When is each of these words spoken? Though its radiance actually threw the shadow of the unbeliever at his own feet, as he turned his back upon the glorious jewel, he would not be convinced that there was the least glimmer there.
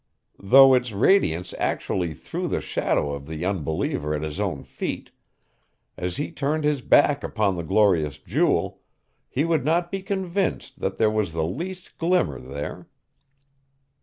Though 0.39 0.73
its 0.73 0.93
radiance 0.93 1.53
actually 1.59 2.15
threw 2.15 2.47
the 2.47 2.59
shadow 2.59 3.11
of 3.11 3.27
the 3.27 3.45
unbeliever 3.45 4.15
at 4.15 4.23
his 4.23 4.39
own 4.39 4.63
feet, 4.63 5.11
as 5.95 6.17
he 6.17 6.31
turned 6.31 6.63
his 6.63 6.81
back 6.81 7.23
upon 7.23 7.55
the 7.55 7.61
glorious 7.61 8.17
jewel, 8.17 8.81
he 9.29 9.45
would 9.45 9.63
not 9.63 9.91
be 9.91 10.01
convinced 10.01 10.79
that 10.79 10.97
there 10.97 11.11
was 11.11 11.33
the 11.33 11.45
least 11.45 11.99
glimmer 11.99 12.39
there. 12.39 12.87